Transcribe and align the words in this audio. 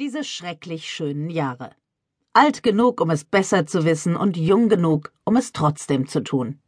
Diese 0.00 0.24
schrecklich 0.24 0.90
schönen 0.90 1.30
Jahre. 1.30 1.70
Alt 2.32 2.64
genug, 2.64 3.00
um 3.00 3.10
es 3.10 3.22
besser 3.22 3.64
zu 3.64 3.84
wissen 3.84 4.16
und 4.16 4.36
jung 4.36 4.68
genug, 4.68 5.12
um 5.22 5.36
es 5.36 5.52
trotzdem 5.52 6.08
zu 6.08 6.24
tun. 6.24 6.58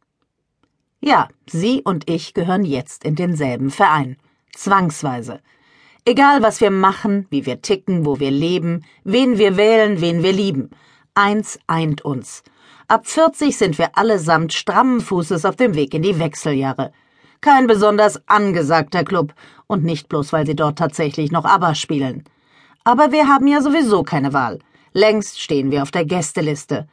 Ja, 1.01 1.27
Sie 1.45 1.81
und 1.83 2.09
ich 2.09 2.33
gehören 2.33 2.63
jetzt 2.63 3.03
in 3.03 3.15
denselben 3.15 3.69
Verein. 3.69 4.15
Zwangsweise. 4.55 5.41
Egal, 6.05 6.41
was 6.41 6.61
wir 6.61 6.71
machen, 6.71 7.27
wie 7.29 7.45
wir 7.45 7.61
ticken, 7.61 8.05
wo 8.05 8.17
wir 8.21 8.31
leben, 8.31 8.85
wen 9.03 9.37
wir 9.37 9.57
wählen, 9.57 9.99
wen 9.99 10.23
wir 10.23 10.31
lieben. 10.31 10.69
Eins 11.13 11.59
eint 11.67 12.05
uns. 12.05 12.43
Ab 12.87 13.07
40 13.07 13.57
sind 13.57 13.77
wir 13.77 13.97
allesamt 13.97 14.53
strammen 14.53 15.01
Fußes 15.01 15.43
auf 15.43 15.57
dem 15.57 15.75
Weg 15.75 15.93
in 15.93 16.01
die 16.01 16.17
Wechseljahre. 16.17 16.93
Kein 17.41 17.67
besonders 17.67 18.25
angesagter 18.29 19.03
Club 19.03 19.33
und 19.67 19.83
nicht 19.83 20.07
bloß, 20.07 20.31
weil 20.31 20.45
sie 20.45 20.55
dort 20.55 20.79
tatsächlich 20.79 21.29
noch 21.29 21.43
ABBA 21.43 21.75
spielen. 21.75 22.23
Aber 22.87 23.11
wir 23.11 23.27
haben 23.27 23.47
ja 23.47 23.61
sowieso 23.61 24.03
keine 24.03 24.31
Wahl. 24.31 24.59
Längst 24.93 25.41
stehen 25.41 25.71
wir 25.71 25.81
auf 25.83 25.91
der 25.91 26.05
Gästeliste. 26.05 26.87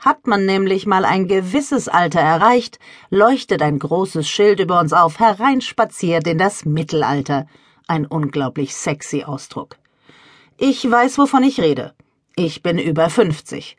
Hat 0.00 0.26
man 0.26 0.44
nämlich 0.44 0.86
mal 0.86 1.04
ein 1.04 1.28
gewisses 1.28 1.86
Alter 1.86 2.18
erreicht, 2.18 2.80
leuchtet 3.10 3.62
ein 3.62 3.78
großes 3.78 4.28
Schild 4.28 4.58
über 4.58 4.80
uns 4.80 4.92
auf, 4.92 5.20
hereinspaziert 5.20 6.26
in 6.26 6.38
das 6.38 6.64
Mittelalter. 6.64 7.46
Ein 7.86 8.06
unglaublich 8.06 8.74
sexy 8.74 9.22
Ausdruck. 9.22 9.76
Ich 10.58 10.90
weiß, 10.90 11.16
wovon 11.16 11.44
ich 11.44 11.60
rede. 11.60 11.94
Ich 12.34 12.64
bin 12.64 12.76
über 12.76 13.08
50. 13.08 13.76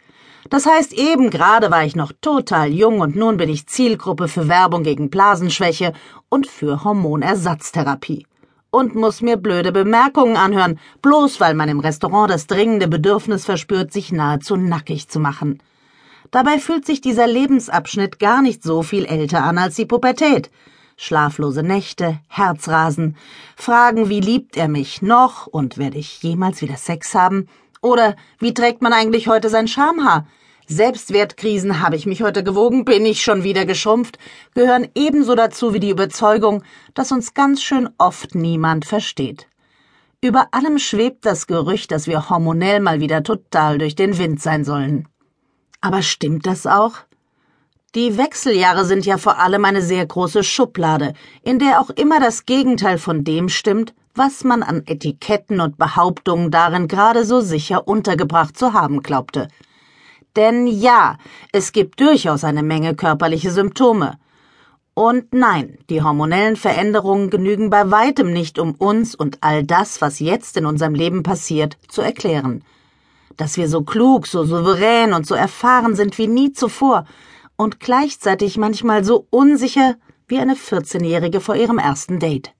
Das 0.49 0.65
heißt, 0.65 0.93
eben 0.93 1.29
gerade 1.29 1.69
war 1.69 1.83
ich 1.83 1.97
noch 1.97 2.13
total 2.21 2.71
jung 2.71 3.01
und 3.01 3.17
nun 3.17 3.35
bin 3.35 3.49
ich 3.49 3.67
Zielgruppe 3.67 4.29
für 4.29 4.47
Werbung 4.47 4.83
gegen 4.83 5.09
Blasenschwäche 5.09 5.91
und 6.29 6.47
für 6.47 6.85
Hormonersatztherapie 6.85 8.25
und 8.77 8.93
muss 8.93 9.23
mir 9.23 9.37
blöde 9.37 9.71
Bemerkungen 9.71 10.37
anhören, 10.37 10.79
bloß 11.01 11.39
weil 11.39 11.55
man 11.55 11.67
im 11.67 11.79
Restaurant 11.79 12.29
das 12.29 12.45
dringende 12.45 12.87
Bedürfnis 12.87 13.43
verspürt, 13.43 13.91
sich 13.91 14.11
nahezu 14.11 14.55
nackig 14.55 15.09
zu 15.09 15.19
machen. 15.19 15.59
Dabei 16.29 16.59
fühlt 16.59 16.85
sich 16.85 17.01
dieser 17.01 17.25
Lebensabschnitt 17.25 18.19
gar 18.19 18.43
nicht 18.43 18.61
so 18.61 18.83
viel 18.83 19.05
älter 19.05 19.43
an 19.43 19.57
als 19.57 19.77
die 19.77 19.87
Pubertät. 19.87 20.51
Schlaflose 20.95 21.63
Nächte, 21.63 22.19
Herzrasen, 22.27 23.15
Fragen, 23.55 24.09
wie 24.09 24.19
liebt 24.19 24.57
er 24.57 24.67
mich 24.67 25.01
noch 25.01 25.47
und 25.47 25.79
werde 25.79 25.97
ich 25.97 26.21
jemals 26.21 26.61
wieder 26.61 26.77
Sex 26.77 27.15
haben? 27.15 27.47
Oder 27.81 28.15
wie 28.37 28.53
trägt 28.53 28.83
man 28.83 28.93
eigentlich 28.93 29.27
heute 29.27 29.49
sein 29.49 29.67
Schamhaar? 29.67 30.27
Selbstwertkrisen 30.69 31.79
habe 31.81 31.95
ich 31.95 32.05
mich 32.05 32.21
heute 32.21 32.43
gewogen, 32.43 32.83
bin 32.83 33.05
ich 33.05 33.23
schon 33.23 33.43
wieder 33.43 33.65
geschrumpft, 33.65 34.19
gehören 34.53 34.85
ebenso 34.95 35.33
dazu 35.33 35.73
wie 35.73 35.79
die 35.79 35.89
Überzeugung, 35.89 36.61
dass 36.93 37.13
uns 37.13 37.33
ganz 37.33 37.63
schön 37.63 37.89
oft 37.97 38.35
niemand 38.35 38.83
versteht. 38.83 39.47
Über 40.19 40.49
allem 40.51 40.77
schwebt 40.77 41.25
das 41.25 41.47
Gerücht, 41.47 41.91
dass 41.91 42.05
wir 42.07 42.29
hormonell 42.29 42.81
mal 42.81 42.99
wieder 42.99 43.23
total 43.23 43.77
durch 43.77 43.95
den 43.95 44.17
Wind 44.17 44.41
sein 44.41 44.65
sollen. 44.65 45.07
Aber 45.79 46.01
stimmt 46.01 46.45
das 46.45 46.67
auch? 46.67 46.95
Die 47.95 48.17
Wechseljahre 48.17 48.83
sind 48.83 49.05
ja 49.05 49.17
vor 49.17 49.39
allem 49.39 49.63
eine 49.63 49.81
sehr 49.81 50.05
große 50.05 50.43
Schublade, 50.43 51.13
in 51.43 51.59
der 51.59 51.79
auch 51.79 51.91
immer 51.91 52.19
das 52.19 52.45
Gegenteil 52.45 52.97
von 52.97 53.23
dem 53.23 53.47
stimmt, 53.47 53.93
was 54.13 54.43
man 54.43 54.63
an 54.63 54.83
Etiketten 54.85 55.61
und 55.61 55.77
Behauptungen 55.77 56.51
darin 56.51 56.89
gerade 56.89 57.23
so 57.23 57.39
sicher 57.39 57.87
untergebracht 57.87 58.57
zu 58.57 58.73
haben 58.73 59.01
glaubte. 59.01 59.47
Denn 60.37 60.67
ja, 60.67 61.17
es 61.51 61.71
gibt 61.71 61.99
durchaus 61.99 62.43
eine 62.43 62.63
Menge 62.63 62.95
körperliche 62.95 63.51
Symptome. 63.51 64.19
Und 64.93 65.33
nein, 65.33 65.79
die 65.89 66.01
hormonellen 66.01 66.55
Veränderungen 66.55 67.29
genügen 67.29 67.69
bei 67.69 67.91
weitem 67.91 68.31
nicht, 68.31 68.59
um 68.59 68.73
uns 68.75 69.15
und 69.15 69.39
all 69.41 69.63
das, 69.63 69.99
was 69.99 70.19
jetzt 70.19 70.55
in 70.55 70.65
unserem 70.65 70.93
Leben 70.93 71.23
passiert, 71.23 71.77
zu 71.87 72.01
erklären. 72.01 72.63
Dass 73.35 73.57
wir 73.57 73.67
so 73.67 73.81
klug, 73.81 74.27
so 74.27 74.43
souverän 74.43 75.13
und 75.13 75.25
so 75.25 75.35
erfahren 75.35 75.95
sind 75.95 76.17
wie 76.17 76.27
nie 76.27 76.53
zuvor 76.53 77.05
und 77.55 77.79
gleichzeitig 77.79 78.57
manchmal 78.57 79.03
so 79.03 79.25
unsicher 79.31 79.95
wie 80.27 80.37
eine 80.37 80.53
14-Jährige 80.53 81.41
vor 81.41 81.55
ihrem 81.55 81.79
ersten 81.79 82.19
Date. 82.19 82.53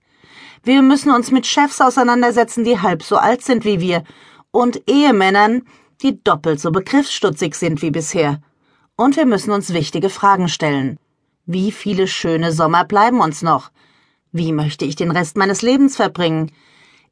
Wir 0.64 0.82
müssen 0.82 1.10
uns 1.10 1.30
mit 1.30 1.46
Chefs 1.46 1.80
auseinandersetzen, 1.80 2.64
die 2.64 2.80
halb 2.80 3.02
so 3.02 3.16
alt 3.16 3.42
sind 3.42 3.64
wie 3.64 3.80
wir, 3.80 4.02
und 4.50 4.82
Ehemännern, 4.88 5.62
die 6.02 6.22
doppelt 6.22 6.60
so 6.60 6.70
begriffsstutzig 6.70 7.54
sind 7.54 7.82
wie 7.82 7.90
bisher. 7.90 8.40
Und 8.96 9.16
wir 9.16 9.26
müssen 9.26 9.50
uns 9.50 9.72
wichtige 9.72 10.10
Fragen 10.10 10.48
stellen. 10.48 10.98
Wie 11.46 11.72
viele 11.72 12.06
schöne 12.06 12.52
Sommer 12.52 12.84
bleiben 12.84 13.20
uns 13.20 13.42
noch? 13.42 13.70
Wie 14.32 14.52
möchte 14.52 14.84
ich 14.84 14.96
den 14.96 15.10
Rest 15.10 15.36
meines 15.36 15.62
Lebens 15.62 15.96
verbringen? 15.96 16.52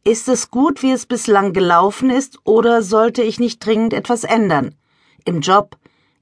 Ist 0.04 0.28
es 0.28 0.50
gut, 0.50 0.82
wie 0.82 0.92
es 0.92 1.06
bislang 1.06 1.52
gelaufen 1.52 2.10
ist, 2.10 2.38
oder 2.44 2.82
sollte 2.82 3.22
ich 3.22 3.40
nicht 3.40 3.64
dringend 3.64 3.92
etwas 3.92 4.24
ändern? 4.24 4.74
Im 5.24 5.40
Job, 5.40 5.76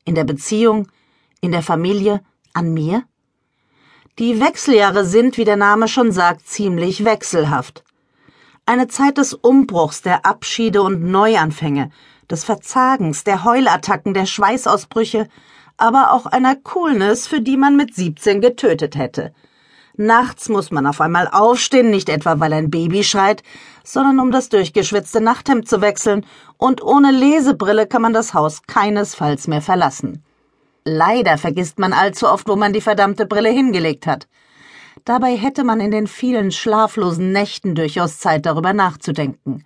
in 0.04 0.14
der 0.14 0.24
Beziehung, 0.24 0.88
in 1.40 1.52
der 1.52 1.62
Familie, 1.62 2.22
an 2.54 2.72
mir? 2.72 3.02
Die 4.18 4.40
Wechseljahre 4.40 5.04
sind, 5.04 5.36
wie 5.36 5.44
der 5.44 5.56
Name 5.56 5.88
schon 5.88 6.12
sagt, 6.12 6.46
ziemlich 6.46 7.04
wechselhaft. 7.04 7.84
Eine 8.64 8.88
Zeit 8.88 9.18
des 9.18 9.34
Umbruchs, 9.34 10.00
der 10.00 10.24
Abschiede 10.24 10.80
und 10.80 11.02
Neuanfänge, 11.02 11.90
des 12.30 12.44
Verzagens, 12.44 13.24
der 13.24 13.44
Heulattacken, 13.44 14.14
der 14.14 14.26
Schweißausbrüche, 14.26 15.28
aber 15.76 16.12
auch 16.12 16.26
einer 16.26 16.56
Coolness, 16.56 17.26
für 17.26 17.40
die 17.40 17.56
man 17.56 17.76
mit 17.76 17.94
17 17.94 18.40
getötet 18.40 18.96
hätte. 18.96 19.32
Nachts 19.96 20.48
muss 20.48 20.72
man 20.72 20.86
auf 20.86 21.00
einmal 21.00 21.28
aufstehen, 21.28 21.90
nicht 21.90 22.08
etwa 22.08 22.40
weil 22.40 22.52
ein 22.52 22.70
Baby 22.70 23.04
schreit, 23.04 23.44
sondern 23.84 24.18
um 24.18 24.32
das 24.32 24.48
durchgeschwitzte 24.48 25.20
Nachthemd 25.20 25.68
zu 25.68 25.80
wechseln, 25.80 26.26
und 26.56 26.82
ohne 26.82 27.12
Lesebrille 27.12 27.86
kann 27.86 28.02
man 28.02 28.12
das 28.12 28.34
Haus 28.34 28.62
keinesfalls 28.66 29.46
mehr 29.46 29.62
verlassen. 29.62 30.24
Leider 30.84 31.38
vergisst 31.38 31.78
man 31.78 31.92
allzu 31.92 32.28
oft, 32.28 32.48
wo 32.48 32.56
man 32.56 32.72
die 32.72 32.80
verdammte 32.80 33.24
Brille 33.24 33.50
hingelegt 33.50 34.06
hat. 34.06 34.26
Dabei 35.04 35.36
hätte 35.36 35.64
man 35.64 35.80
in 35.80 35.90
den 35.90 36.06
vielen 36.06 36.50
schlaflosen 36.50 37.30
Nächten 37.30 37.74
durchaus 37.74 38.18
Zeit 38.18 38.46
darüber 38.46 38.72
nachzudenken. 38.72 39.64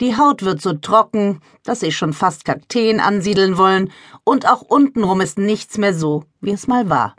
Die 0.00 0.16
Haut 0.16 0.42
wird 0.42 0.60
so 0.60 0.72
trocken, 0.72 1.40
dass 1.62 1.80
sich 1.80 1.96
schon 1.96 2.12
fast 2.12 2.44
Kakteen 2.44 2.98
ansiedeln 2.98 3.56
wollen, 3.56 3.92
und 4.24 4.48
auch 4.48 4.62
untenrum 4.62 5.20
ist 5.20 5.38
nichts 5.38 5.78
mehr 5.78 5.94
so, 5.94 6.24
wie 6.40 6.50
es 6.50 6.66
mal 6.66 6.90
war. 6.90 7.14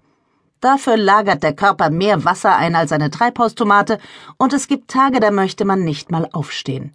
Dafür 0.59 0.97
lagert 0.97 1.41
der 1.41 1.53
Körper 1.53 1.90
mehr 1.90 2.25
Wasser 2.25 2.58
ein 2.58 2.75
als 2.75 2.91
eine 2.91 3.12
Treibhaustomate, 3.12 4.00
und 4.38 4.52
es 4.52 4.68
gibt 4.68 4.91
Tage, 4.91 5.22
da 5.22 5.31
möchte 5.31 5.63
man 5.63 5.86
nicht 5.86 6.12
mal 6.12 6.28
aufstehen. 6.34 6.94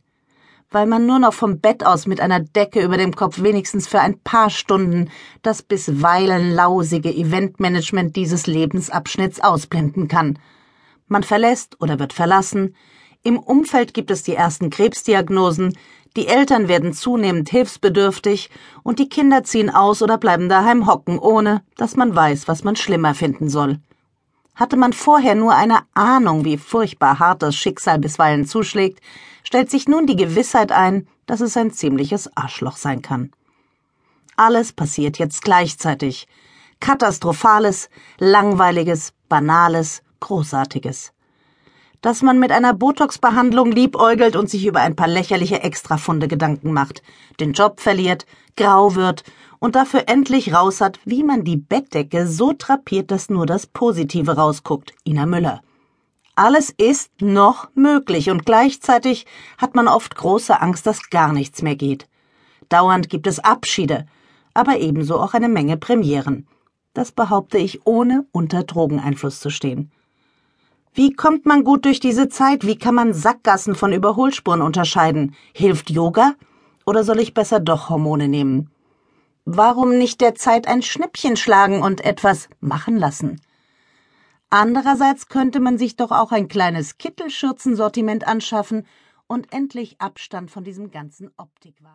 Weil 0.71 0.87
man 0.87 1.07
nur 1.07 1.19
noch 1.19 1.33
vom 1.33 1.61
Bett 1.61 1.85
aus 1.85 2.07
mit 2.07 2.21
einer 2.21 2.41
Decke 2.41 2.83
über 2.83 2.99
dem 2.99 3.17
Kopf 3.17 3.43
wenigstens 3.43 3.89
für 3.89 4.01
ein 4.01 4.21
paar 4.21 4.51
Stunden 4.51 5.11
das 5.41 5.63
bisweilen 5.63 6.53
lausige 6.53 7.11
Eventmanagement 7.11 8.17
dieses 8.17 8.47
Lebensabschnitts 8.47 9.41
ausblenden 9.41 10.09
kann. 10.09 10.39
Man 11.09 11.23
verlässt 11.23 11.81
oder 11.81 11.99
wird 11.99 12.13
verlassen, 12.13 12.77
im 13.23 13.39
Umfeld 13.39 13.93
gibt 13.93 14.11
es 14.11 14.23
die 14.23 14.35
ersten 14.35 14.71
Krebsdiagnosen, 14.71 15.77
die 16.17 16.27
Eltern 16.27 16.69
werden 16.69 16.95
zunehmend 16.95 17.51
hilfsbedürftig 17.51 18.51
und 18.83 18.99
die 18.99 19.09
Kinder 19.09 19.45
ziehen 19.45 19.71
aus 19.71 20.03
oder 20.03 20.17
bleiben 20.17 20.49
daheim 20.49 20.87
hocken, 20.87 21.19
ohne 21.19 21.63
dass 21.77 21.97
man 21.97 22.17
weiß, 22.17 22.49
was 22.49 22.65
man 22.65 22.77
schlimmer 22.77 23.15
finden 23.15 23.49
soll. 23.49 23.79
Hatte 24.55 24.77
man 24.77 24.93
vorher 24.93 25.35
nur 25.35 25.55
eine 25.55 25.81
Ahnung, 25.95 26.45
wie 26.45 26.57
furchtbar 26.57 27.19
hart 27.19 27.43
das 27.43 27.55
Schicksal 27.55 27.99
bisweilen 27.99 28.47
zuschlägt, 28.47 29.01
stellt 29.45 29.71
sich 29.71 29.87
nun 29.87 30.07
die 30.07 30.17
Gewissheit 30.17 30.73
ein, 30.73 31.07
dass 31.27 31.41
es 31.41 31.57
ein 31.57 31.71
ziemliches 31.71 32.35
Arschloch 32.37 32.77
sein 32.77 33.03
kann. 33.03 33.33
Alles 34.37 34.73
passiert 34.73 35.19
jetzt 35.19 35.43
gleichzeitig. 35.43 36.27
Katastrophales, 36.81 37.91
langweiliges, 38.19 39.13
banales, 39.29 40.03
großartiges 40.21 41.13
dass 42.01 42.23
man 42.23 42.39
mit 42.39 42.51
einer 42.51 42.73
Botox-Behandlung 42.73 43.73
liebäugelt 43.73 44.37
und 44.37 44.49
sich 44.49 44.67
über 44.67 44.81
ein 44.81 44.97
paar 44.97 45.09
lächerliche 45.09 45.63
Extrafunde 45.63 46.29
Gedanken 46.29 46.73
macht, 46.73 47.03
den 47.41 47.53
Job 47.53 47.81
verliert, 47.81 48.27
grau 48.57 48.95
wird 48.95 49.25
und 49.59 49.77
dafür 49.77 50.05
endlich 50.07 50.55
raus 50.55 50.81
hat, 50.81 50.99
wie 51.05 51.23
man 51.23 51.45
die 51.45 51.57
Bettdecke 51.57 52.27
so 52.27 52.53
trapiert, 52.53 53.11
dass 53.11 53.29
nur 53.31 53.47
das 53.47 53.67
Positive 53.67 54.37
rausguckt. 54.37 54.95
Ina 55.05 55.27
Müller. 55.27 55.61
Alles 56.35 56.71
ist 56.71 57.11
noch 57.21 57.69
möglich 57.75 58.31
und 58.31 58.47
gleichzeitig 58.47 59.27
hat 59.59 59.75
man 59.75 59.89
oft 59.89 60.17
große 60.17 60.59
Angst, 60.61 60.87
dass 60.87 61.11
gar 61.11 61.33
nichts 61.33 61.61
mehr 61.61 61.77
geht. 61.77 62.09
Dauernd 62.71 63.11
gibt 63.11 63.27
es 63.27 63.41
Abschiede, 63.41 64.07
aber 64.55 64.79
ebenso 64.79 65.21
auch 65.21 65.35
eine 65.35 65.49
Menge 65.49 65.77
Premieren. 65.77 66.47
Das 66.95 67.13
behaupte 67.13 67.59
ich, 67.59 67.87
ohne 67.87 68.27
unter 68.33 68.65
Drogeneinfluss 68.65 69.41
zu 69.41 69.51
stehen. 69.51 69.93
Wie 70.93 71.13
kommt 71.13 71.47
man 71.47 71.63
gut 71.63 71.85
durch 71.85 72.01
diese 72.01 72.29
Zeit? 72.29 72.67
Wie 72.67 72.77
kann 72.77 72.97
man 72.97 73.15
Sackgassen 73.15 73.77
von 73.77 73.93
Überholspuren 73.93 74.61
unterscheiden? 74.61 75.37
Hilft 75.53 75.89
Yoga? 75.89 76.35
Oder 76.85 77.05
soll 77.05 77.21
ich 77.21 77.33
besser 77.33 77.61
doch 77.61 77.89
Hormone 77.89 78.27
nehmen? 78.27 78.71
Warum 79.45 79.97
nicht 79.97 80.21
der 80.21 80.35
Zeit 80.35 80.67
ein 80.67 80.83
Schnäppchen 80.83 81.37
schlagen 81.37 81.83
und 81.83 82.05
etwas 82.05 82.49
machen 82.61 82.97
lassen? 82.97 83.41
Andererseits 84.51 85.29
könnte 85.29 85.61
man 85.61 85.79
sich 85.79 85.95
doch 85.95 86.11
auch 86.11 86.33
ein 86.33 86.49
kleines 86.49 86.99
Kittelschürzensortiment 86.99 88.27
anschaffen 88.27 88.85
und 89.29 89.53
endlich 89.53 90.01
Abstand 90.01 90.51
von 90.51 90.65
diesem 90.65 90.91
ganzen 90.91 91.31
Optikwahn. 91.37 91.89